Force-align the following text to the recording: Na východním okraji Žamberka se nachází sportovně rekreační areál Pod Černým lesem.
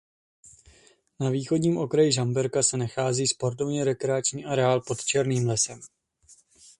Na 1.19 1.29
východním 1.29 1.77
okraji 1.77 2.11
Žamberka 2.13 2.63
se 2.63 2.77
nachází 2.77 3.27
sportovně 3.27 3.83
rekreační 3.83 4.45
areál 4.45 4.81
Pod 4.81 5.03
Černým 5.05 5.47
lesem. 5.47 5.79